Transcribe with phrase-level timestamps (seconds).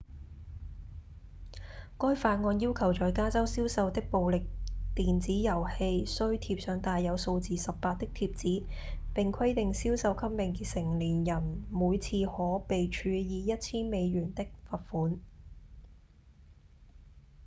[1.99, 4.47] 該法案要求在加州銷售的暴力
[4.95, 8.63] 電子遊戲須貼上帶有數字「18」的貼紙
[9.13, 15.19] 並規定銷售給未成年人每次可被處以 1,000 美元的罰款